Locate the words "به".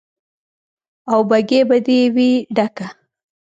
1.67-1.77